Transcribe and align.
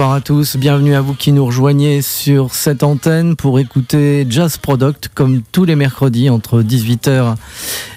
Bonsoir 0.00 0.16
à 0.16 0.22
tous, 0.22 0.56
bienvenue 0.56 0.94
à 0.94 1.02
vous 1.02 1.12
qui 1.12 1.30
nous 1.30 1.44
rejoignez 1.44 2.00
sur 2.00 2.54
cette 2.54 2.82
antenne 2.82 3.36
pour 3.36 3.58
écouter 3.58 4.26
Jazz 4.30 4.56
Product 4.56 5.10
comme 5.14 5.42
tous 5.52 5.66
les 5.66 5.76
mercredis 5.76 6.30
entre 6.30 6.62
18h 6.62 7.34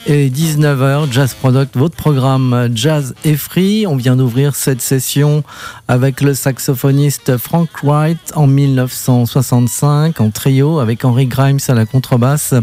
et 0.08 0.30
19h. 0.30 1.10
Jazz 1.10 1.34
Product, 1.34 1.78
votre 1.78 1.96
programme 1.96 2.70
Jazz 2.76 3.16
et 3.24 3.38
Free. 3.38 3.88
On 3.88 3.96
vient 3.96 4.18
d'ouvrir 4.18 4.54
cette 4.54 4.82
session 4.82 5.46
avec 5.88 6.20
le 6.20 6.34
saxophoniste 6.34 7.38
Frank 7.38 7.70
Wright 7.84 8.34
en 8.36 8.48
1965 8.48 10.20
en 10.20 10.30
trio 10.30 10.80
avec 10.80 11.06
Henry 11.06 11.28
Grimes 11.28 11.60
à 11.70 11.74
la 11.74 11.86
contrebasse 11.86 12.54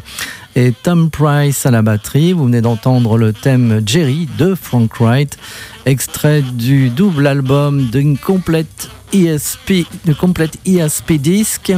et 0.55 0.75
Tom 0.83 1.09
Price 1.09 1.65
à 1.65 1.71
la 1.71 1.81
batterie. 1.81 2.35
Vous 2.35 2.45
venez 2.45 2.61
d'entendre 2.61 3.17
le 3.17 3.33
thème 3.33 3.81
Jerry 3.87 4.29
de 4.37 4.55
Frank 4.55 5.01
Wright, 5.01 5.39
extrait 5.87 6.43
du 6.43 6.91
double 6.91 7.27
album 7.27 7.87
d'une 7.87 8.19
complète 8.19 8.91
ESP, 9.13 9.87
de 10.05 10.13
complète 10.13 10.59
ESP 10.67 11.13
disque. 11.15 11.73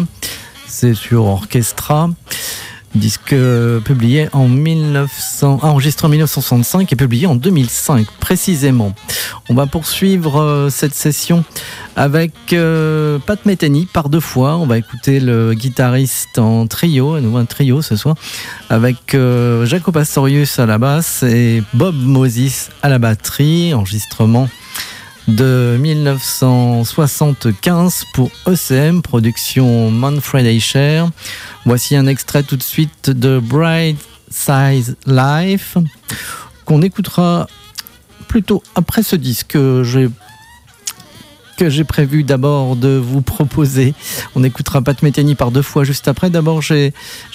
C'est 0.67 0.95
sur 0.95 1.25
Orchestra. 1.25 2.11
Disque 2.95 3.35
publié 3.85 4.29
en 4.35 4.49
1900, 4.49 5.61
enregistré 5.63 6.07
en 6.07 6.11
1965 6.11 6.93
et 6.93 6.97
publié 6.97 7.27
en 7.27 7.35
2005 7.35 8.07
précisément. 8.21 8.93
On 9.49 9.55
va 9.55 9.67
poursuivre 9.67 10.41
euh, 10.41 10.69
cette 10.69 10.95
session 10.95 11.43
avec 11.97 12.33
euh, 12.53 13.19
Pat 13.19 13.45
Metheny 13.47 13.87
par 13.87 14.11
deux 14.11 14.21
fois. 14.21 14.57
On 14.57 14.67
va 14.67 14.77
écouter 14.77 15.21
le 15.21 15.55
guitariste 15.55 16.39
en 16.39 16.67
trio, 16.67 17.15
à 17.15 17.23
nouveau 17.23 17.39
un 17.39 17.47
trio 17.47 17.81
ce 17.81 17.97
soir, 17.97 18.15
avec 18.69 19.15
euh, 19.15 19.65
Jacob 19.65 19.97
Astorius 19.97 20.59
à 20.59 20.67
la 20.67 20.77
basse 20.77 21.23
et 21.23 21.63
Bob 21.73 21.95
Moses 21.95 22.69
à 22.83 22.91
la 22.91 22.99
batterie. 22.99 23.73
Enregistrement 23.73 24.51
de 25.29 25.77
1975 25.81 28.05
pour 28.15 28.31
ECM, 28.47 29.03
production 29.03 29.91
Manfred 29.91 30.47
Eicher. 30.47 31.05
Voici 31.65 31.97
un 31.97 32.07
extrait 32.07 32.43
tout 32.43 32.57
de 32.57 32.63
suite 32.63 33.11
de 33.11 33.39
Bright 33.39 33.99
Size 34.31 34.97
Life 35.07 35.77
qu'on 36.65 36.83
écoutera 36.83 37.47
plutôt 38.29 38.63
après 38.75 39.03
ce 39.03 39.17
disque 39.17 39.57
j'ai 41.69 41.85
prévu 41.85 42.25
d'abord 42.25 42.77
de 42.77 42.97
vous 42.97 43.23
proposer. 43.23 43.95
On 44.35 44.45
écoutera 44.45 44.83
Pat 44.83 45.01
Metheny 45.03 45.35
par 45.35 45.51
deux 45.51 45.63
fois 45.63 45.85
juste 45.85 46.09
après. 46.09 46.31
D'abord, 46.31 46.63
j'ai 46.63 46.93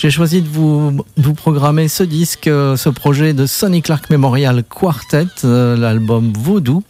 choisi 0.09 0.41
de 0.41 0.47
vous, 0.47 1.03
programmer 1.35 1.87
ce 1.87 2.03
disque, 2.03 2.45
ce 2.45 2.89
projet 2.89 3.33
de 3.33 3.45
Sonny 3.45 3.81
Clark 3.81 4.09
Memorial 4.09 4.63
Quartet, 4.63 5.27
euh, 5.43 5.77
l'album 5.77 6.33
Voodoo, 6.37 6.83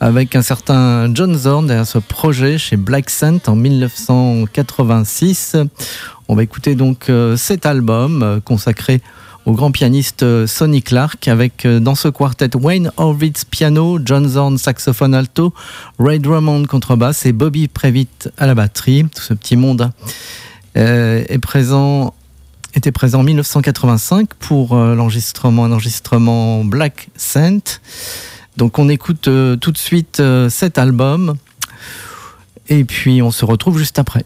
avec 0.00 0.36
un 0.36 0.42
certain 0.42 1.12
John 1.14 1.34
Zorn 1.34 1.66
derrière 1.66 1.86
ce 1.86 1.98
projet 1.98 2.58
chez 2.58 2.76
Black 2.76 3.10
Scent 3.10 3.48
en 3.48 3.56
1986. 3.56 5.56
On 6.28 6.34
va 6.34 6.42
écouter 6.42 6.74
donc 6.74 7.08
euh, 7.08 7.36
cet 7.36 7.66
album 7.66 8.22
euh, 8.22 8.40
consacré 8.40 9.00
au 9.48 9.52
grand 9.52 9.72
pianiste 9.72 10.22
euh, 10.22 10.46
Sonny 10.46 10.82
Clark 10.82 11.26
avec 11.26 11.66
dans 11.66 11.94
ce 11.94 12.08
quartet 12.08 12.50
Wayne 12.54 12.92
Horvitz 12.96 13.44
piano, 13.44 13.98
John 14.04 14.28
Zorn 14.28 14.58
saxophone 14.58 15.14
alto, 15.14 15.52
Ray 15.98 16.20
Drummond 16.20 16.66
contrebasse 16.66 17.26
et 17.26 17.32
Bobby 17.32 17.66
Previtt 17.66 18.30
à 18.38 18.46
la 18.46 18.54
batterie. 18.54 19.04
Tout 19.14 19.22
ce 19.22 19.34
petit 19.34 19.56
monde 19.56 19.90
présent 21.42 22.14
était 22.74 22.92
présent 22.92 23.20
en 23.20 23.24
1985 23.24 24.34
pour 24.34 24.76
l'enregistrement 24.76 25.64
enregistrement 25.64 26.64
Black 26.64 27.08
Scent. 27.16 27.80
Donc 28.58 28.80
on 28.80 28.88
écoute 28.88 29.28
euh, 29.28 29.54
tout 29.54 29.70
de 29.70 29.78
suite 29.78 30.18
euh, 30.18 30.50
cet 30.50 30.78
album 30.78 31.36
et 32.68 32.82
puis 32.84 33.22
on 33.22 33.30
se 33.30 33.44
retrouve 33.44 33.78
juste 33.78 34.00
après. 34.00 34.24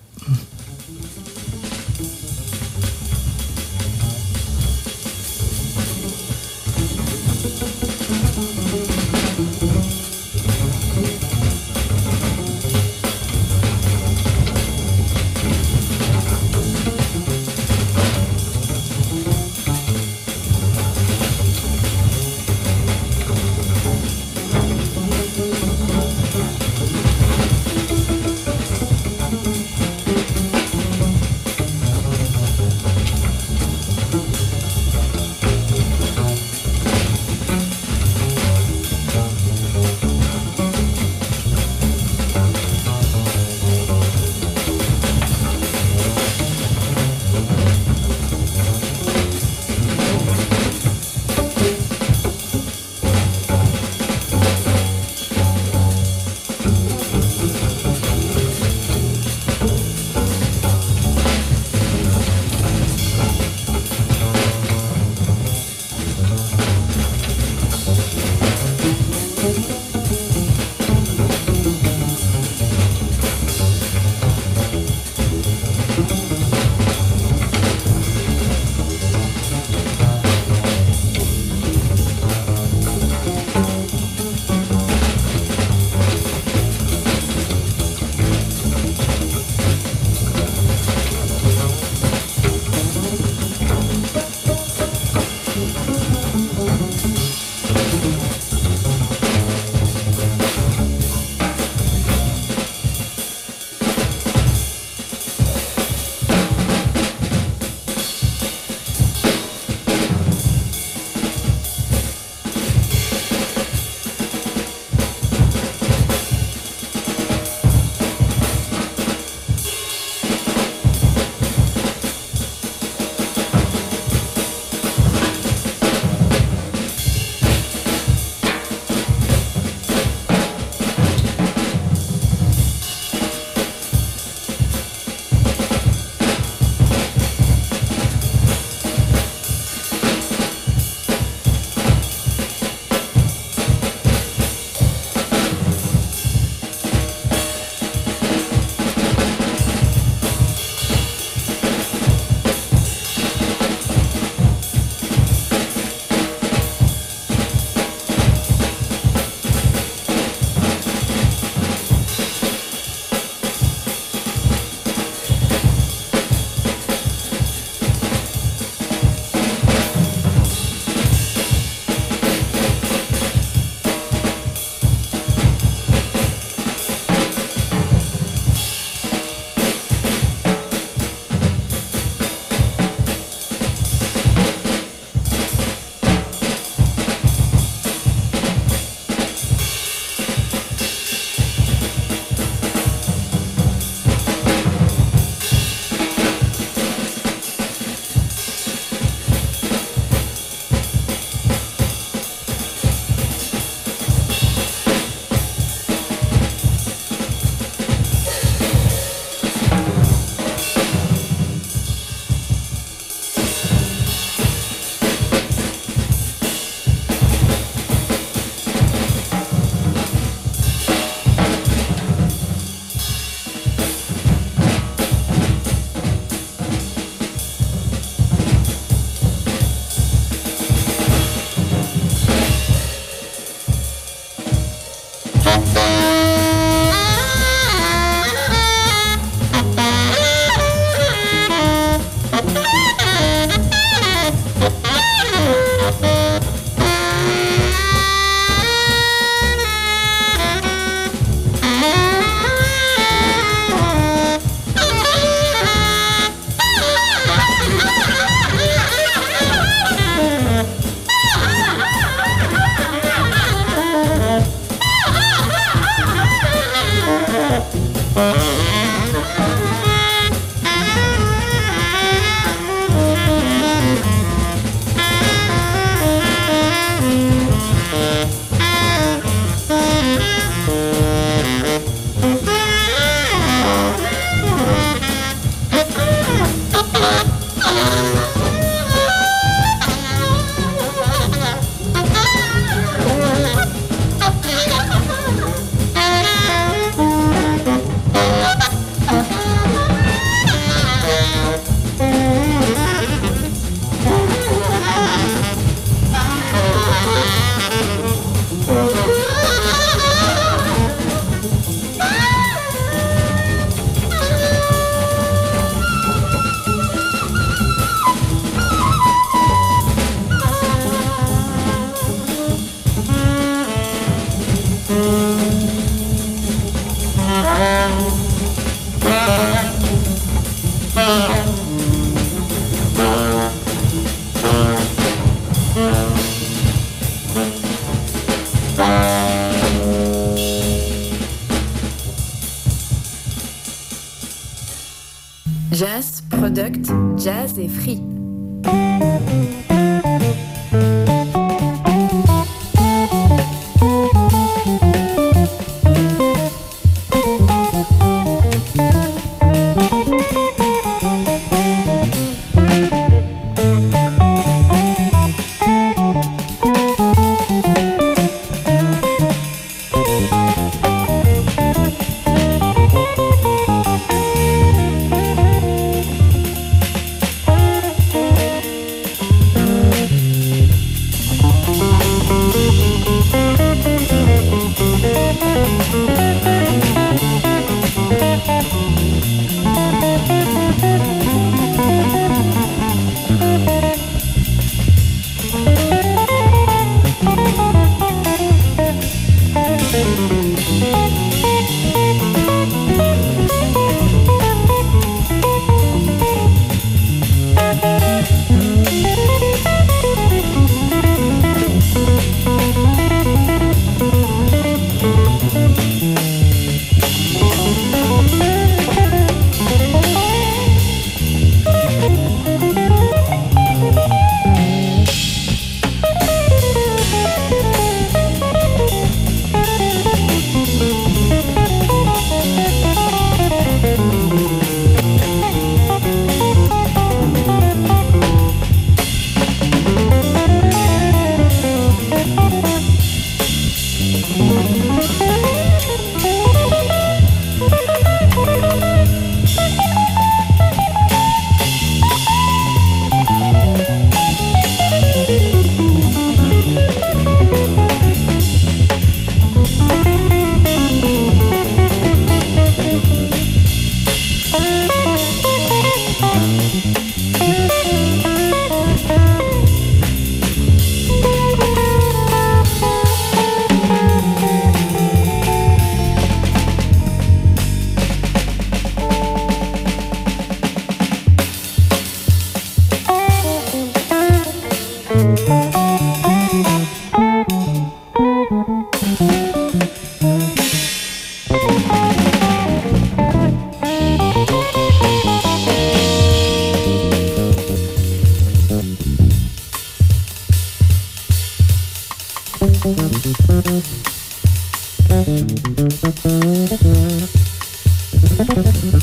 Thank 508.54 509.02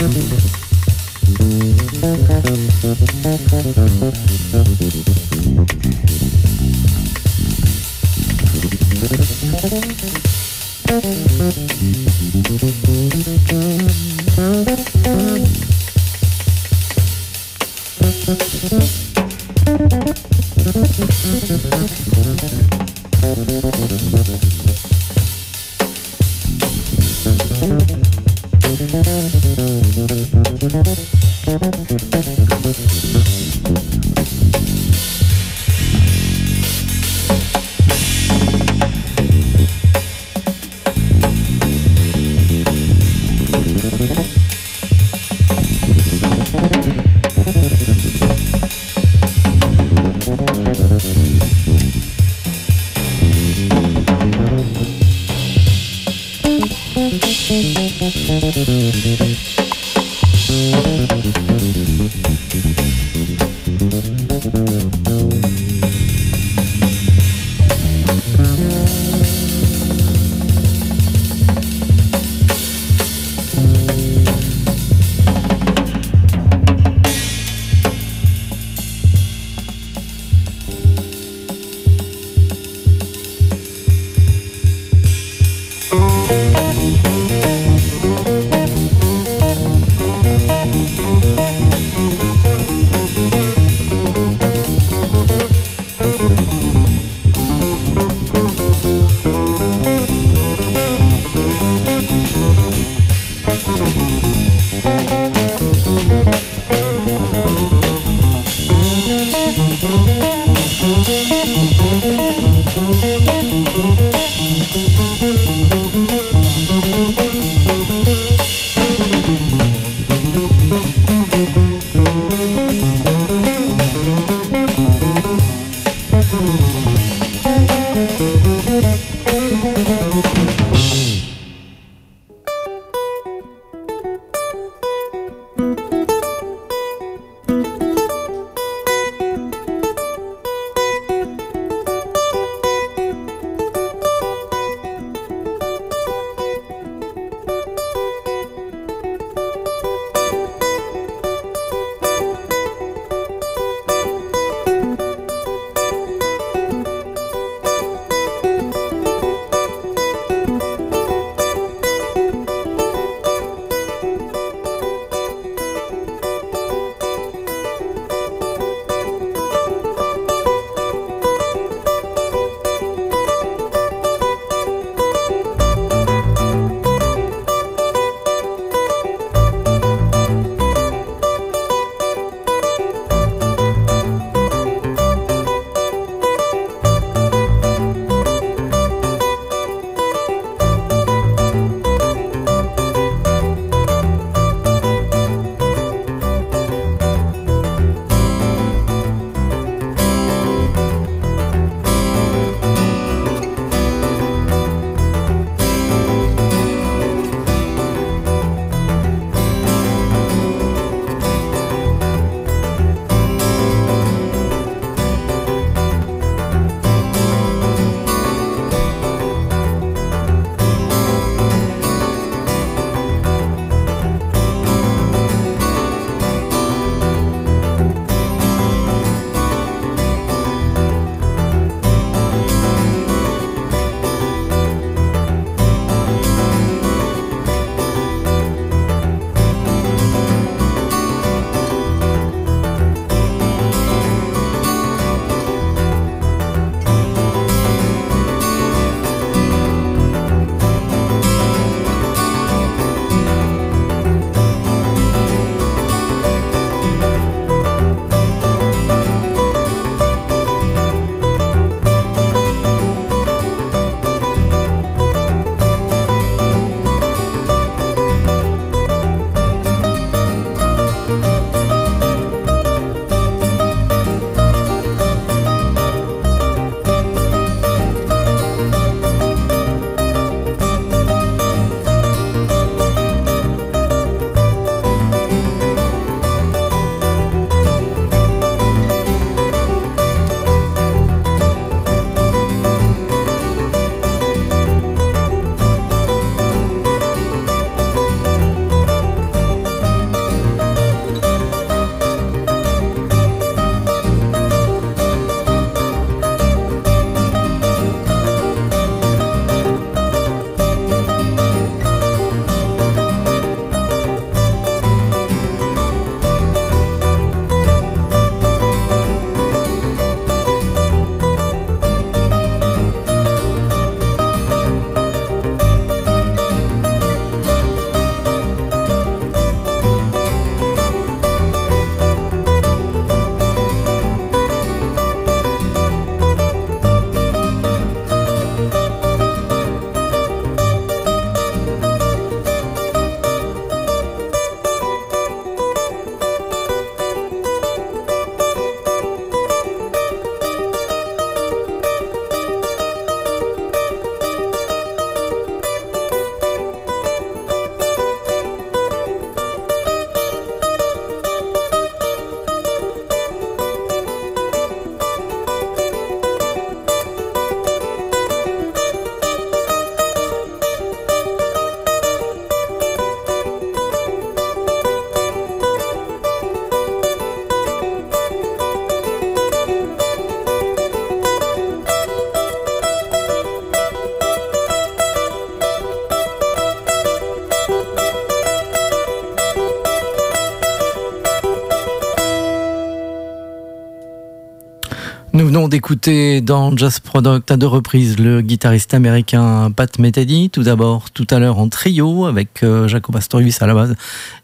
d'écouter 395.80 396.42
dans 396.42 396.76
Just 396.76 397.00
Product 397.00 397.50
à 397.50 397.56
deux 397.56 397.66
reprises 397.66 398.20
le 398.20 398.42
guitariste 398.42 398.94
américain 398.94 399.72
Pat 399.72 399.98
Metheny, 399.98 400.50
tout 400.50 400.64
d'abord 400.64 401.10
tout 401.10 401.26
à 401.30 401.40
l'heure 401.40 401.58
en 401.58 401.70
trio 401.70 402.26
avec 402.26 402.64
euh, 402.64 402.90
Jacob 402.90 403.16
Astorius 403.16 403.62
à 403.62 403.68
la 403.68 403.74
base 403.74 403.96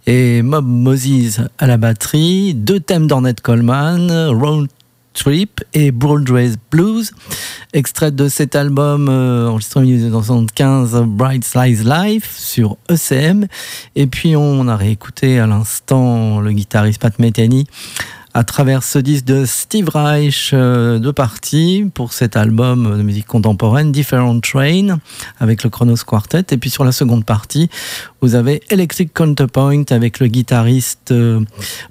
et 0.07 0.41
Mob 0.41 0.65
Moses 0.65 1.41
à 1.57 1.67
la 1.67 1.75
batterie, 1.75 2.53
deux 2.53 2.79
thèmes 2.79 3.07
d'Ornette 3.07 3.41
Coleman, 3.41 4.29
Road 4.29 4.69
Trip 5.13 5.61
et 5.73 5.91
Broadway 5.91 6.51
Blues, 6.71 7.11
extrait 7.73 8.11
de 8.11 8.29
cet 8.29 8.55
album 8.55 9.09
euh, 9.09 9.49
enregistré 9.49 9.81
en 9.81 9.83
1975 9.83 11.03
Bright 11.05 11.43
Slice 11.43 11.83
Life 11.83 12.33
sur 12.37 12.77
ECM 12.89 13.47
et 13.97 14.07
puis 14.07 14.37
on 14.37 14.69
a 14.69 14.77
réécouté 14.77 15.39
à 15.39 15.47
l'instant 15.47 16.39
le 16.39 16.53
guitariste 16.53 17.01
Pat 17.01 17.19
Metheny 17.19 17.67
à 18.35 18.43
travers 18.43 18.83
ce 18.83 18.99
disque 18.99 19.23
de 19.23 19.45
Steve 19.45 19.87
Reich, 19.87 20.51
euh, 20.51 20.99
deux 20.99 21.13
parties 21.13 21.89
pour 21.93 22.11
cet 22.11 22.35
album 22.35 22.97
de 22.97 23.01
musique 23.01 23.27
contemporaine, 23.27 23.93
Different 23.93 24.41
Train, 24.41 24.99
avec 25.39 25.63
le 25.63 25.69
Chronos 25.69 26.03
Quartet. 26.05 26.43
Et 26.51 26.57
puis 26.57 26.69
sur 26.69 26.83
la 26.83 26.91
seconde 26.91 27.23
partie, 27.23 27.69
vous 28.19 28.35
avez 28.35 28.61
Electric 28.69 29.13
Counterpoint 29.13 29.85
avec 29.89 30.19
le 30.19 30.27
guitariste 30.27 31.11
euh, 31.11 31.39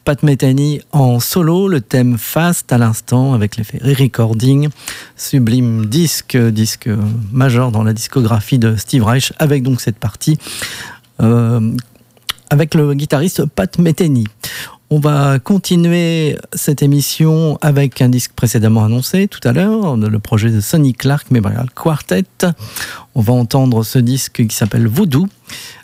Pat 0.04 0.22
Metheny 0.22 0.82
en 0.92 1.18
solo, 1.18 1.66
le 1.66 1.80
thème 1.80 2.18
Fast 2.18 2.70
à 2.74 2.76
l'instant 2.76 3.32
avec 3.32 3.56
l'effet 3.56 3.78
re-recording, 3.82 4.68
sublime 5.16 5.86
disque, 5.86 6.36
disque 6.36 6.90
majeur 7.32 7.70
dans 7.70 7.82
la 7.82 7.94
discographie 7.94 8.58
de 8.58 8.76
Steve 8.76 9.02
Reich, 9.02 9.32
avec 9.38 9.62
donc 9.62 9.80
cette 9.80 9.98
partie. 9.98 10.36
Euh, 11.22 11.74
avec 12.50 12.74
le 12.74 12.94
guitariste 12.94 13.46
Pat 13.46 13.78
Metheny. 13.78 14.26
On 14.96 15.00
va 15.00 15.40
continuer 15.40 16.36
cette 16.52 16.80
émission 16.80 17.58
avec 17.62 18.00
un 18.00 18.08
disque 18.08 18.30
précédemment 18.36 18.84
annoncé 18.84 19.26
tout 19.26 19.40
à 19.42 19.50
l'heure, 19.50 19.96
le 19.96 20.18
projet 20.20 20.50
de 20.50 20.60
Sonny 20.60 20.92
Clark 20.92 21.32
Memorial 21.32 21.66
Quartet. 21.74 22.22
On 23.16 23.20
va 23.20 23.32
entendre 23.32 23.82
ce 23.82 23.98
disque 23.98 24.46
qui 24.46 24.54
s'appelle 24.54 24.86
Voodoo, 24.86 25.26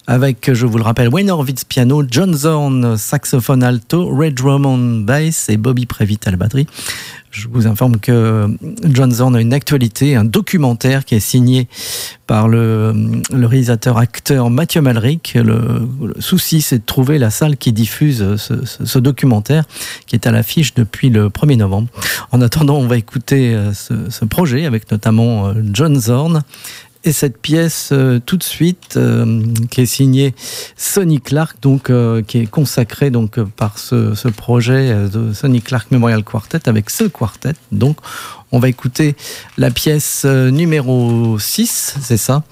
avec, 0.06 0.54
je 0.54 0.64
vous 0.64 0.78
le 0.78 0.84
rappelle, 0.84 1.08
Wayne 1.08 1.28
Horvitz 1.28 1.64
piano, 1.64 2.04
John 2.08 2.34
Zorn 2.34 2.96
saxophone 2.96 3.64
alto, 3.64 4.14
Red 4.14 4.34
Drummond 4.34 5.00
bass 5.00 5.48
et 5.48 5.56
Bobby 5.56 5.86
Previtt 5.86 6.28
à 6.28 6.30
la 6.30 6.36
batterie. 6.36 6.68
Je 7.30 7.46
vous 7.46 7.68
informe 7.68 8.00
que 8.00 8.48
John 8.84 9.12
Zorn 9.12 9.36
a 9.36 9.40
une 9.40 9.52
actualité, 9.52 10.16
un 10.16 10.24
documentaire 10.24 11.04
qui 11.04 11.14
est 11.14 11.20
signé 11.20 11.68
par 12.26 12.48
le, 12.48 12.92
réalisateur-acteur 13.32 14.50
Mathieu 14.50 14.80
Malric. 14.80 15.34
Le, 15.34 15.88
souci, 16.18 16.60
c'est 16.60 16.78
de 16.78 16.84
trouver 16.84 17.18
la 17.18 17.30
salle 17.30 17.56
qui 17.56 17.72
diffuse 17.72 18.36
ce, 18.36 18.98
documentaire, 18.98 19.64
qui 20.06 20.16
est 20.16 20.26
à 20.26 20.32
l'affiche 20.32 20.74
depuis 20.74 21.08
le 21.08 21.28
1er 21.28 21.56
novembre. 21.56 21.88
En 22.32 22.40
attendant, 22.40 22.78
on 22.78 22.88
va 22.88 22.96
écouter 22.96 23.54
euh, 23.54 23.72
ce, 23.74 24.10
ce 24.10 24.24
projet 24.24 24.66
avec 24.66 24.90
notamment 24.90 25.48
euh, 25.48 25.54
John 25.72 25.98
Zorn 26.00 26.42
et 27.04 27.12
cette 27.12 27.38
pièce 27.38 27.90
euh, 27.92 28.20
tout 28.24 28.36
de 28.36 28.42
suite 28.42 28.94
euh, 28.96 29.42
qui 29.70 29.80
est 29.80 29.86
signée 29.86 30.34
Sonny 30.76 31.20
Clark, 31.20 31.56
donc 31.62 31.88
euh, 31.88 32.22
qui 32.22 32.38
est 32.38 32.46
consacrée 32.46 33.10
donc 33.10 33.40
par 33.40 33.78
ce, 33.78 34.28
projet 34.28 35.08
de 35.08 35.32
Sonny 35.32 35.60
Clark 35.60 35.90
Memorial 35.90 36.22
Quartet 36.22 36.68
avec 36.68 36.90
ce 36.90 37.04
quartet. 37.04 37.52
Donc 37.72 37.96
on 38.52 38.58
va 38.58 38.68
écouter 38.68 39.16
la 39.56 39.70
pièce 39.70 40.24
numéro 40.24 41.38
6, 41.38 41.96
c'est 42.00 42.16
ça, 42.16 42.42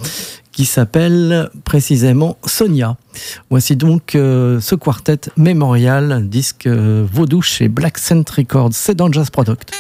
qui 0.50 0.64
s'appelle 0.64 1.50
précisément 1.64 2.37
Sonia. 2.44 2.96
Voici 3.50 3.76
donc 3.76 4.11
ce 4.14 4.74
quartet 4.74 5.20
mémorial, 5.37 6.28
disque 6.28 6.66
vaudou 6.66 7.42
chez 7.42 7.68
Black 7.68 7.98
Scent 7.98 8.24
Records. 8.37 8.70
C'est 8.72 8.94
dans 8.94 9.11
Jazz 9.11 9.30
Product. 9.30 9.72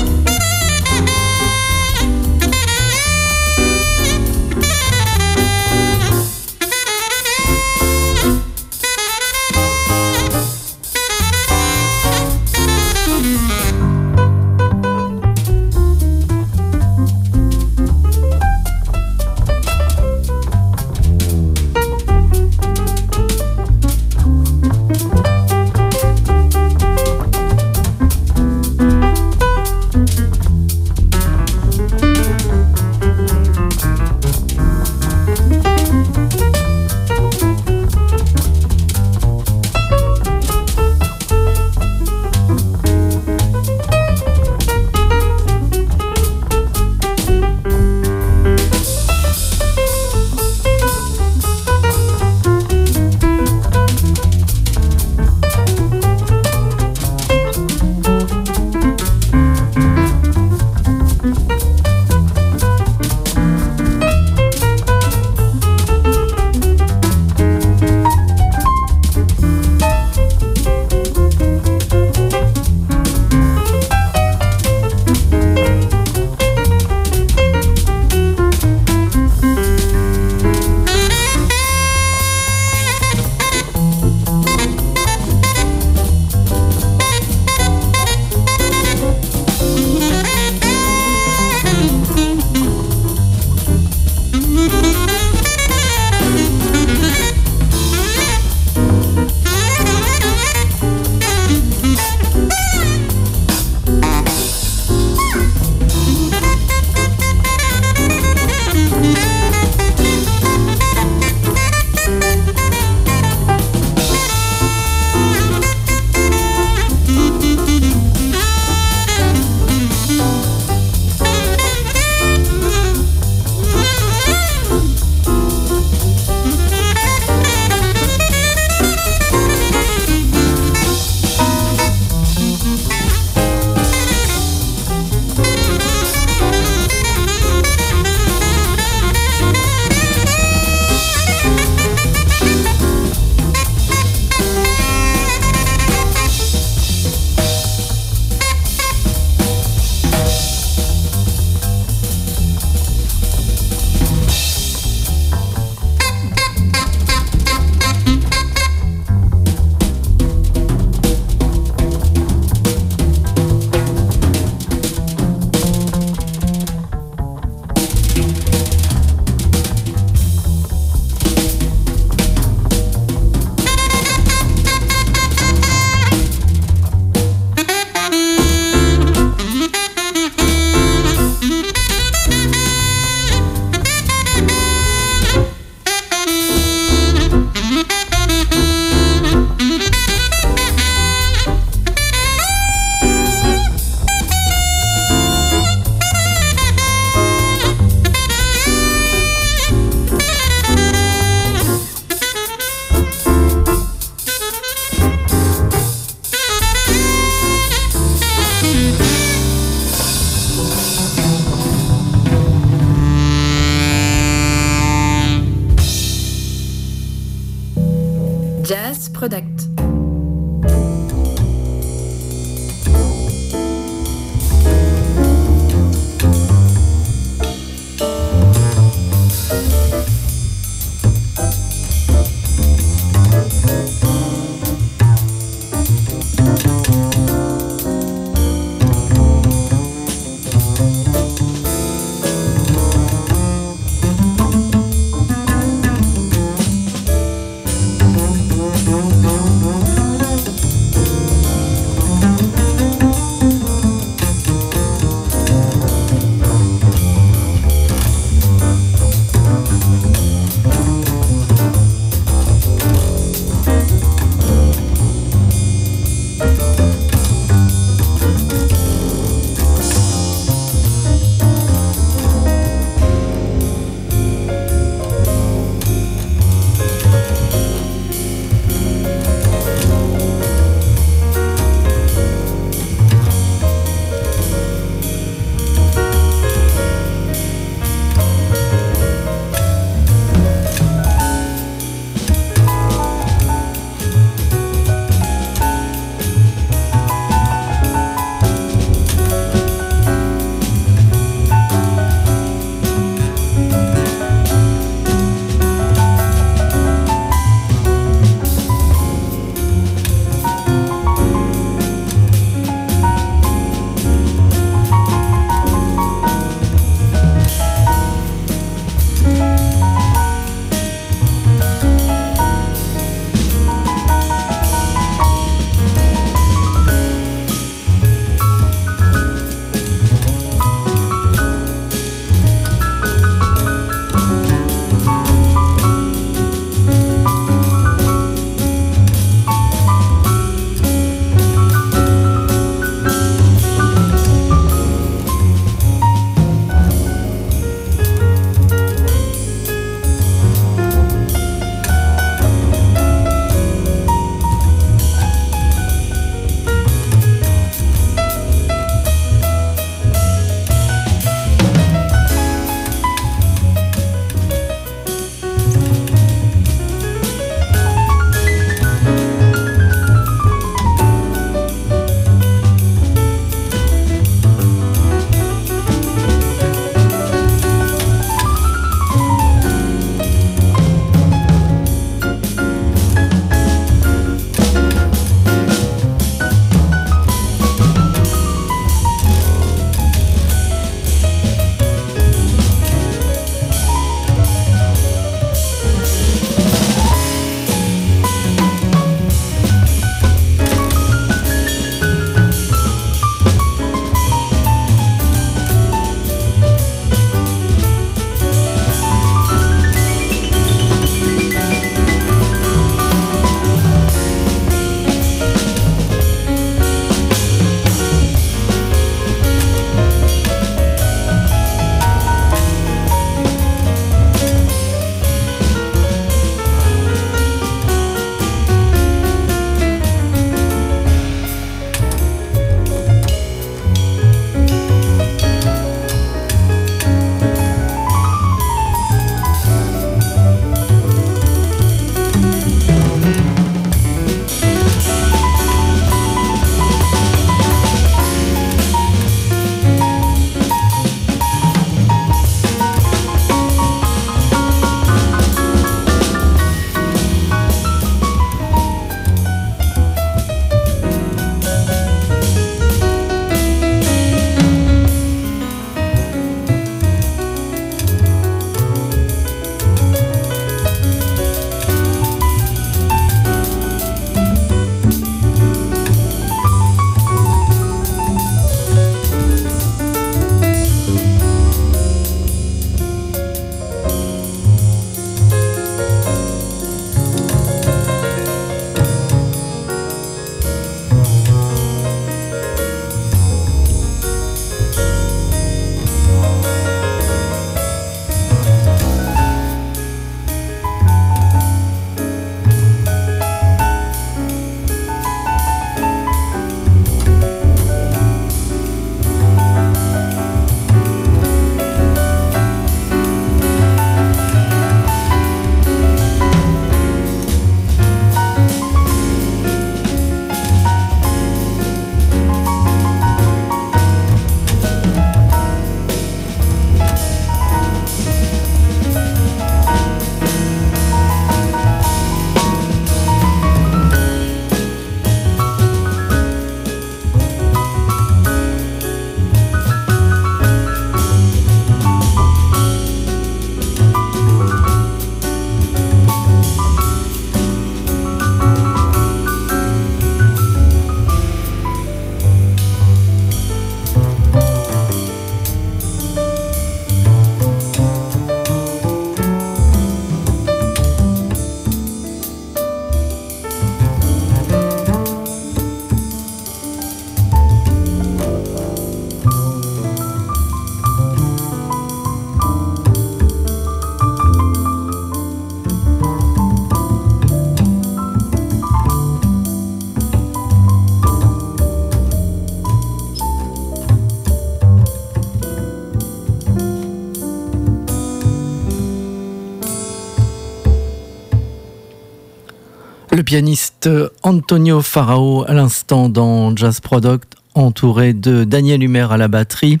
Le 593.38 593.44
pianiste 593.44 594.10
Antonio 594.42 595.00
Farao 595.00 595.64
à 595.68 595.72
l'instant 595.72 596.28
dans 596.28 596.74
Jazz 596.74 596.98
Product, 596.98 597.54
entouré 597.76 598.32
de 598.32 598.64
Daniel 598.64 599.00
Humer 599.00 599.28
à 599.30 599.36
la 599.36 599.46
batterie 599.46 600.00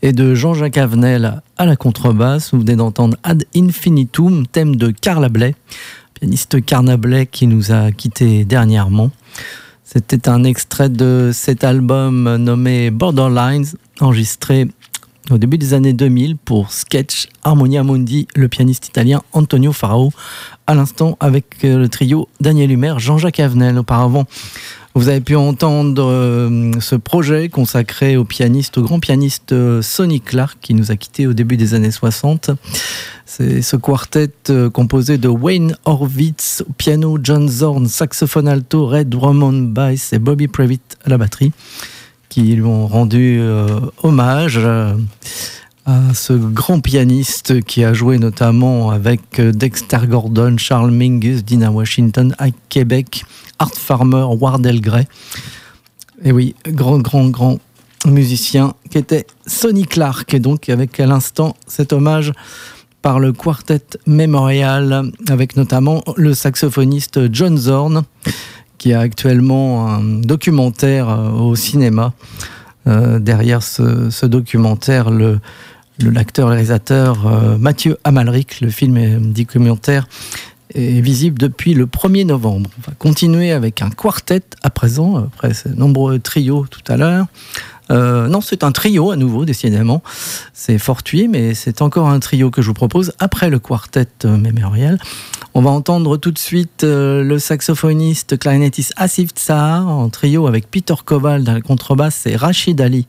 et 0.00 0.14
de 0.14 0.34
Jean-Jacques 0.34 0.78
Avenel 0.78 1.42
à 1.58 1.66
la 1.66 1.76
contrebasse. 1.76 2.54
Vous 2.54 2.60
venez 2.60 2.76
d'entendre 2.76 3.18
Ad 3.22 3.44
Infinitum, 3.54 4.46
thème 4.46 4.76
de 4.76 4.92
Carla 4.92 5.28
Bley, 5.28 5.54
pianiste 6.14 6.64
Carla 6.64 6.96
Bley 6.96 7.26
qui 7.26 7.46
nous 7.46 7.70
a 7.70 7.92
quittés 7.92 8.46
dernièrement. 8.46 9.10
C'était 9.84 10.26
un 10.30 10.42
extrait 10.44 10.88
de 10.88 11.32
cet 11.34 11.64
album 11.64 12.34
nommé 12.36 12.90
Borderlines, 12.90 13.66
enregistré 14.00 14.68
au 15.30 15.38
début 15.38 15.58
des 15.58 15.74
années 15.74 15.92
2000 15.92 16.36
pour 16.36 16.72
Sketch 16.72 17.28
Harmonia 17.42 17.82
Mundi, 17.82 18.26
le 18.34 18.48
pianiste 18.48 18.88
italien 18.88 19.22
Antonio 19.32 19.72
Farao, 19.72 20.12
à 20.66 20.74
l'instant 20.74 21.16
avec 21.20 21.64
euh, 21.64 21.78
le 21.78 21.88
trio 21.88 22.28
Daniel 22.40 22.70
Humer, 22.70 22.94
Jean-Jacques 22.98 23.40
Avenel. 23.40 23.78
Auparavant, 23.78 24.24
vous 24.94 25.08
avez 25.08 25.20
pu 25.20 25.36
entendre 25.36 26.04
euh, 26.04 26.72
ce 26.80 26.96
projet 26.96 27.48
consacré 27.48 28.16
au 28.16 28.24
grand 28.76 29.00
pianiste 29.00 29.52
euh, 29.52 29.82
Sonny 29.82 30.20
Clark 30.20 30.58
qui 30.60 30.74
nous 30.74 30.90
a 30.90 30.96
quittés 30.96 31.26
au 31.26 31.32
début 31.32 31.56
des 31.56 31.74
années 31.74 31.90
60. 31.90 32.50
C'est 33.26 33.62
ce 33.62 33.76
quartet 33.76 34.32
composé 34.72 35.16
de 35.16 35.28
Wayne 35.28 35.76
Horvitz 35.84 36.64
au 36.68 36.72
piano, 36.72 37.16
John 37.22 37.48
Zorn, 37.48 37.86
saxophone 37.86 38.48
alto, 38.48 38.86
Red 38.86 39.08
Drummond 39.08 39.72
bass 39.72 40.12
et 40.12 40.18
Bobby 40.18 40.48
Previtt 40.48 40.98
à 41.04 41.10
la 41.10 41.18
batterie 41.18 41.52
qui 42.30 42.42
lui 42.54 42.62
ont 42.62 42.86
rendu 42.86 43.38
euh, 43.40 43.80
hommage 44.02 44.56
euh, 44.56 44.94
à 45.84 46.14
ce 46.14 46.32
grand 46.32 46.80
pianiste 46.80 47.62
qui 47.64 47.84
a 47.84 47.92
joué 47.92 48.18
notamment 48.18 48.90
avec 48.90 49.40
euh, 49.40 49.52
Dexter 49.52 50.06
Gordon, 50.06 50.56
Charles 50.56 50.92
Mingus, 50.92 51.44
Dina 51.44 51.70
Washington, 51.70 52.34
à 52.38 52.46
Québec, 52.70 53.24
Art 53.58 53.74
Farmer, 53.74 54.24
Wardell 54.40 54.80
Gray. 54.80 55.06
Et 56.24 56.30
oui, 56.32 56.54
grand, 56.68 56.98
grand, 56.98 57.28
grand 57.28 57.58
musicien 58.06 58.74
qui 58.90 58.98
était 58.98 59.26
Sonny 59.46 59.84
Clark. 59.84 60.32
Et 60.32 60.38
donc, 60.38 60.68
avec 60.68 61.00
à 61.00 61.06
l'instant 61.06 61.56
cet 61.66 61.92
hommage 61.92 62.32
par 63.02 63.18
le 63.18 63.32
Quartet 63.32 63.82
Memorial, 64.06 65.10
avec 65.28 65.56
notamment 65.56 66.04
le 66.16 66.34
saxophoniste 66.34 67.32
John 67.32 67.56
Zorn 67.56 68.04
qui 68.80 68.94
a 68.94 69.00
actuellement 69.00 69.86
un 69.88 70.02
documentaire 70.02 71.10
euh, 71.10 71.30
au 71.32 71.54
cinéma. 71.54 72.14
Euh, 72.86 73.18
derrière 73.18 73.62
ce, 73.62 74.24
documentaire, 74.24 75.10
le, 75.10 75.38
l'acteur 75.98 76.48
réalisateur 76.48 77.26
euh, 77.26 77.58
Mathieu 77.58 77.98
Amalric, 78.04 78.62
le 78.62 78.70
film 78.70 78.96
est 78.96 79.16
documentaire 79.18 80.08
est 80.72 81.00
visible 81.00 81.36
depuis 81.36 81.74
le 81.74 81.84
1er 81.84 82.24
novembre. 82.24 82.70
On 82.78 82.90
va 82.90 82.94
continuer 82.96 83.50
avec 83.50 83.82
un 83.82 83.90
quartet 83.90 84.42
à 84.62 84.70
présent, 84.70 85.16
après 85.16 85.52
ces 85.52 85.70
nombreux 85.70 86.18
trios 86.20 86.64
tout 86.70 86.80
à 86.86 86.96
l'heure. 86.96 87.26
Euh, 87.90 88.28
non, 88.28 88.40
c'est 88.40 88.62
un 88.64 88.72
trio 88.72 89.10
à 89.10 89.16
nouveau, 89.16 89.44
décidément. 89.44 90.02
C'est 90.52 90.78
fortuit, 90.78 91.28
mais 91.28 91.54
c'est 91.54 91.82
encore 91.82 92.08
un 92.08 92.20
trio 92.20 92.50
que 92.50 92.62
je 92.62 92.68
vous 92.68 92.74
propose 92.74 93.12
après 93.18 93.50
le 93.50 93.58
quartet 93.58 94.08
euh, 94.24 94.36
mémorial. 94.36 94.98
On 95.54 95.62
va 95.62 95.70
entendre 95.70 96.16
tout 96.16 96.30
de 96.30 96.38
suite 96.38 96.84
euh, 96.84 97.24
le 97.24 97.38
saxophoniste 97.38 98.38
clarinettiste 98.38 98.92
Asif 98.96 99.30
Tsar 99.30 99.88
en 99.88 100.08
trio 100.08 100.46
avec 100.46 100.70
Peter 100.70 100.94
Koval 101.04 101.42
dans 101.42 101.54
la 101.54 101.60
contrebasse 101.60 102.26
et 102.26 102.36
Rachid 102.36 102.80
Ali 102.80 103.06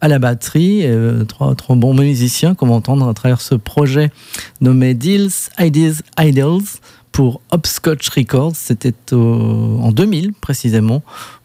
à 0.00 0.08
la 0.08 0.18
batterie. 0.18 0.84
trois, 1.28 1.54
trois 1.54 1.76
bons 1.76 1.94
musiciens 1.94 2.56
qu'on 2.56 2.66
va 2.66 2.74
entendre 2.74 3.08
à 3.08 3.14
travers 3.14 3.40
ce 3.40 3.54
projet 3.54 4.10
nommé 4.60 4.94
Deals, 4.94 5.30
Ideas, 5.60 6.02
Idols 6.18 6.62
pour 7.12 7.40
Hopscotch 7.52 8.08
Records. 8.08 8.56
C'était 8.56 8.94
en 9.12 9.92
2000 9.92 10.32
précisément 10.32 11.02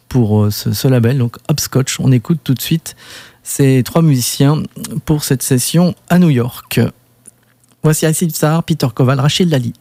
pour 0.09 0.43
euh, 0.43 0.51
ce, 0.51 0.87
label, 0.87 1.17
donc 1.17 1.37
Hopscotch. 1.49 1.99
On 1.99 2.11
écoute 2.11 2.39
tout 2.43 2.53
de 2.53 2.61
suite 2.61 2.95
ces 3.43 3.81
trois 3.83 4.01
musiciens 4.01 4.61
pour 5.05 5.23
cette 5.23 5.41
session 5.41 5.95
à 6.09 6.19
New 6.19 6.29
York. 6.29 6.81
Voici 7.83 8.05
Acid 8.05 8.31
Tsar, 8.31 8.63
Peter 8.63 8.87
Koval, 8.93 9.19
Rachel 9.19 9.49
Lali. 9.49 9.73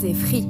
Jazz 0.00 0.04
et 0.04 0.49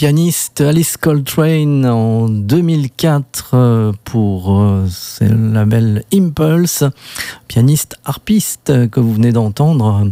pianiste 0.00 0.62
Alice 0.62 0.96
Coltrane 0.96 1.84
en 1.84 2.26
2004 2.30 3.50
euh, 3.52 3.92
pour 4.04 4.58
euh, 4.58 4.86
le 5.20 5.52
label 5.52 6.04
Impulse, 6.10 6.84
pianiste 7.48 7.96
harpiste 8.06 8.88
que 8.88 8.98
vous 8.98 9.12
venez 9.12 9.30
d'entendre 9.30 10.10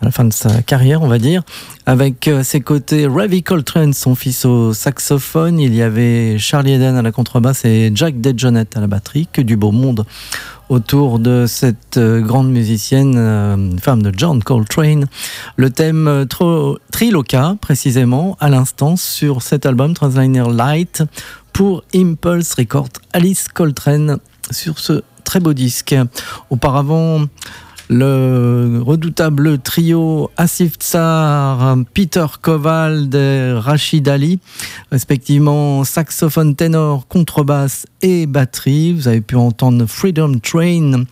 à 0.00 0.04
la 0.04 0.10
fin 0.10 0.24
de 0.24 0.32
sa 0.32 0.62
carrière, 0.62 1.02
on 1.02 1.06
va 1.06 1.18
dire. 1.18 1.44
Avec 1.86 2.28
ses 2.42 2.62
côtés 2.62 3.06
Ravi 3.06 3.44
Coltrane, 3.44 3.92
son 3.92 4.16
fils 4.16 4.44
au 4.44 4.74
saxophone. 4.74 5.60
Il 5.60 5.72
y 5.72 5.82
avait 5.82 6.36
Charlie 6.38 6.72
Eden 6.72 6.96
à 6.96 7.02
la 7.02 7.12
contrebasse 7.12 7.64
et 7.64 7.92
Jack 7.94 8.20
DeJohnette 8.20 8.76
à 8.76 8.80
la 8.80 8.88
batterie. 8.88 9.28
Que 9.32 9.40
du 9.40 9.56
beau 9.56 9.70
monde 9.70 10.04
autour 10.70 11.18
de 11.18 11.46
cette 11.46 11.96
euh, 11.98 12.20
grande 12.20 12.50
musicienne, 12.50 13.16
euh, 13.18 13.76
femme 13.78 14.02
de 14.02 14.12
John 14.16 14.42
Coltrane. 14.42 15.06
Le 15.56 15.68
thème 15.68 16.06
euh, 16.08 16.76
Triloca, 16.92 17.56
précisément, 17.60 18.36
à 18.40 18.48
l'instant, 18.48 18.96
sur 18.96 19.42
cet 19.42 19.66
album 19.66 19.94
Transliner 19.94 20.44
Light 20.48 21.02
pour 21.52 21.82
Impulse 21.94 22.54
Records. 22.54 22.88
Alice 23.12 23.48
Coltrane 23.48 24.18
sur 24.52 24.78
ce 24.78 25.02
très 25.24 25.40
beau 25.40 25.52
disque. 25.52 25.94
Auparavant, 26.50 27.26
le 27.90 28.80
redoutable 28.80 29.58
trio 29.58 30.30
Asif 30.36 30.74
Tsar, 30.78 31.76
Peter 31.92 32.26
Koval 32.40 33.12
et 33.12 33.52
Rachid 33.52 34.08
Ali, 34.08 34.38
respectivement 34.92 35.82
saxophone 35.82 36.54
ténor, 36.54 37.08
contrebasse 37.08 37.86
et 38.00 38.26
batterie. 38.26 38.92
Vous 38.92 39.08
avez 39.08 39.20
pu 39.20 39.34
entendre 39.34 39.86
Freedom 39.86 40.38
Train 40.38 41.04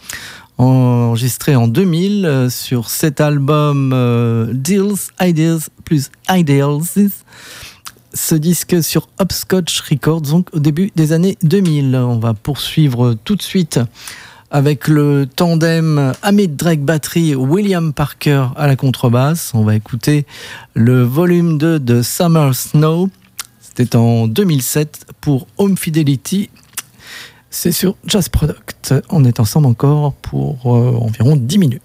enregistré 0.57 1.57
en 1.57 1.69
2000 1.69 2.27
euh, 2.27 2.51
sur 2.51 2.91
cet 2.91 3.21
album 3.21 3.93
euh, 3.93 4.53
Deals, 4.53 5.11
Ideas 5.21 5.69
plus 5.85 6.11
Ideals. 6.29 7.11
Ce 8.15 8.35
disque 8.35 8.83
sur 8.83 9.09
Upscotch 9.21 9.81
Records, 9.81 10.23
donc 10.23 10.49
au 10.53 10.59
début 10.59 10.91
des 10.97 11.13
années 11.13 11.37
2000. 11.43 11.95
On 11.97 12.19
va 12.19 12.35
poursuivre 12.35 13.15
tout 13.25 13.37
de 13.37 13.43
suite 13.43 13.79
avec 14.51 14.89
le 14.89 15.27
tandem 15.27 16.13
Amit 16.23 16.49
Drake 16.49 16.81
batterie, 16.81 17.35
William 17.35 17.93
Parker 17.93 18.47
à 18.57 18.67
la 18.67 18.77
contrebasse. 18.77 19.53
On 19.55 19.65
va 19.65 19.75
écouter 19.75 20.27
le 20.75 21.03
volume 21.03 21.59
2 21.59 21.79
de 21.79 22.03
Summer 22.03 22.55
Snow. 22.55 23.11
C'était 23.61 23.97
en 23.97 24.27
2007 24.27 25.07
pour 25.21 25.47
Home 25.59 25.77
Fidelity. 25.77 26.51
C'est 27.51 27.73
sur 27.73 27.97
Jazz 28.07 28.29
Product. 28.29 28.95
On 29.11 29.25
est 29.25 29.41
ensemble 29.41 29.67
encore 29.67 30.15
pour 30.15 30.77
euh, 30.77 30.97
environ 30.97 31.37
10 31.37 31.59
minutes. 31.59 31.83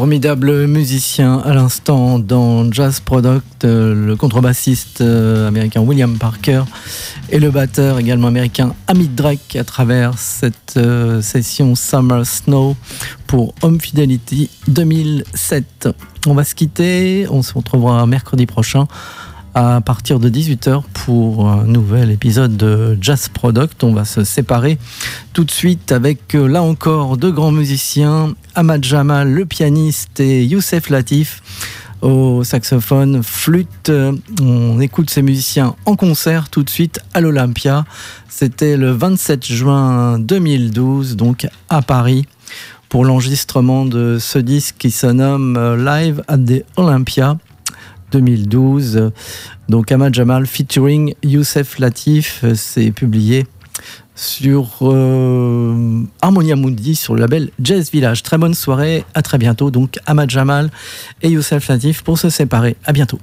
Formidable 0.00 0.66
musicien 0.66 1.40
à 1.40 1.52
l'instant 1.52 2.18
dans 2.18 2.72
Jazz 2.72 3.00
Product, 3.00 3.66
euh, 3.66 3.94
le 3.94 4.16
contrebassiste 4.16 5.02
euh, 5.02 5.46
américain 5.46 5.82
William 5.82 6.16
Parker 6.16 6.62
et 7.28 7.38
le 7.38 7.50
batteur 7.50 7.98
également 7.98 8.28
américain 8.28 8.74
Amit 8.86 9.08
Drake 9.08 9.56
à 9.56 9.64
travers 9.64 10.16
cette 10.16 10.78
euh, 10.78 11.20
session 11.20 11.74
Summer 11.74 12.24
Snow 12.24 12.76
pour 13.26 13.54
Home 13.60 13.78
Fidelity 13.78 14.48
2007. 14.68 15.90
On 16.26 16.32
va 16.32 16.44
se 16.44 16.54
quitter, 16.54 17.26
on 17.28 17.42
se 17.42 17.52
retrouvera 17.52 18.06
mercredi 18.06 18.46
prochain 18.46 18.88
à 19.54 19.82
partir 19.82 20.18
de 20.18 20.30
18h 20.30 20.82
pour 21.04 21.48
un 21.48 21.64
nouvel 21.64 22.10
épisode 22.10 22.56
de 22.56 22.98
Jazz 23.00 23.28
Product. 23.28 23.82
On 23.84 23.92
va 23.92 24.04
se 24.04 24.24
séparer 24.24 24.78
tout 25.32 25.44
de 25.44 25.50
suite 25.50 25.92
avec 25.92 26.34
euh, 26.34 26.46
là 26.46 26.62
encore 26.62 27.16
deux 27.16 27.32
grands 27.32 27.52
musiciens, 27.52 28.34
Ahmad 28.54 28.84
Jamal, 28.84 29.32
le 29.32 29.46
pianiste, 29.46 30.20
et 30.20 30.44
Youssef 30.44 30.90
Latif 30.90 31.42
au 32.02 32.44
saxophone, 32.44 33.22
flûte. 33.22 33.92
On 34.40 34.80
écoute 34.80 35.10
ces 35.10 35.22
musiciens 35.22 35.74
en 35.86 35.96
concert 35.96 36.48
tout 36.48 36.62
de 36.62 36.70
suite 36.70 37.00
à 37.14 37.20
l'Olympia. 37.20 37.84
C'était 38.28 38.76
le 38.76 38.90
27 38.90 39.44
juin 39.44 40.18
2012, 40.18 41.16
donc 41.16 41.46
à 41.68 41.82
Paris 41.82 42.26
pour 42.88 43.04
l'enregistrement 43.04 43.84
de 43.84 44.18
ce 44.18 44.38
disque 44.38 44.74
qui 44.78 44.90
se 44.90 45.06
nomme 45.06 45.56
euh, 45.56 45.76
Live 45.76 46.22
at 46.26 46.38
the 46.38 46.64
Olympia 46.76 47.38
2012. 48.10 49.12
Donc 49.68 49.92
Ahmad 49.92 50.14
Jamal 50.14 50.46
featuring 50.46 51.14
Youssef 51.22 51.78
Latif, 51.78 52.44
c'est 52.54 52.90
publié 52.90 53.46
sur 54.14 54.78
euh, 54.82 56.02
Harmonia 56.20 56.54
Mundi 56.54 56.94
sur 56.94 57.14
le 57.14 57.20
label 57.22 57.50
Jazz 57.62 57.90
Village. 57.90 58.22
Très 58.22 58.36
bonne 58.36 58.54
soirée, 58.54 59.04
à 59.14 59.22
très 59.22 59.38
bientôt. 59.38 59.70
Donc 59.70 59.98
Ahmad 60.06 60.28
Jamal 60.28 60.70
et 61.22 61.30
Youssef 61.30 61.68
Latif 61.68 62.02
pour 62.02 62.18
se 62.18 62.28
séparer. 62.28 62.76
À 62.84 62.92
bientôt. 62.92 63.18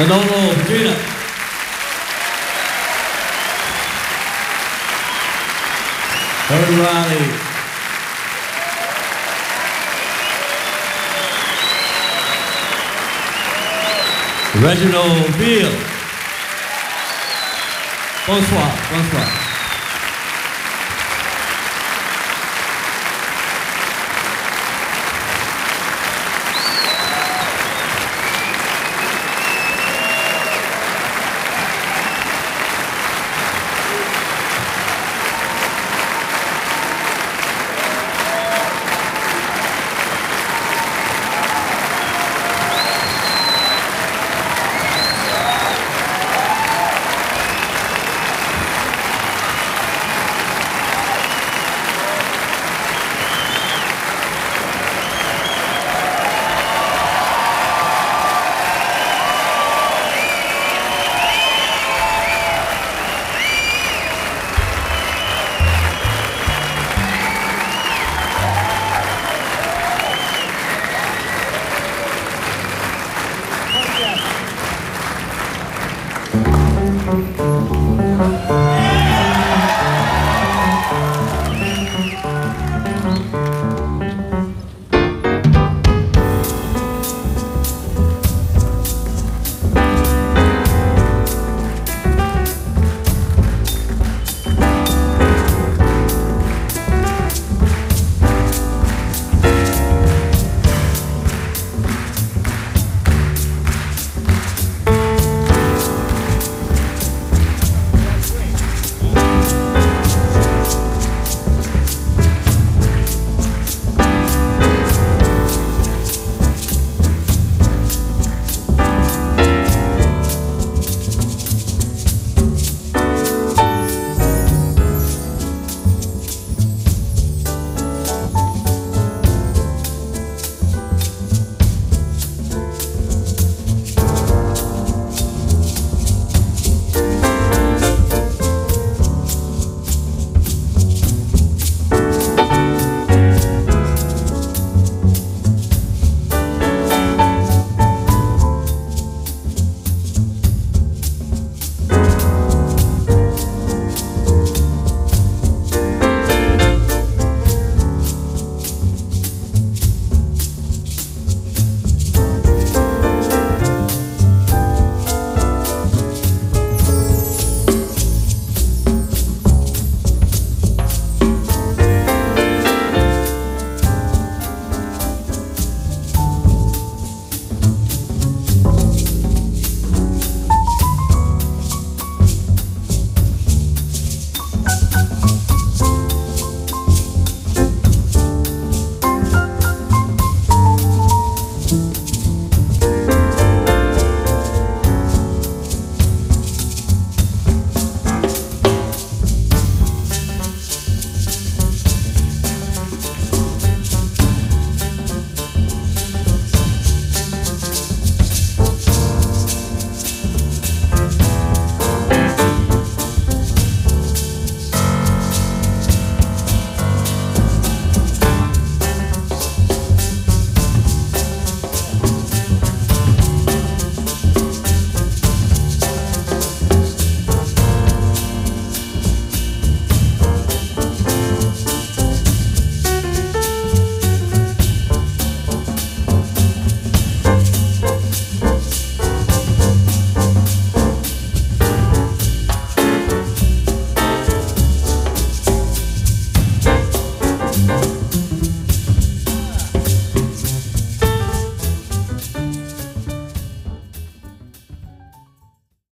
Manolo 0.00 0.54
Petrina. 0.54 0.90
Herb 0.90 0.99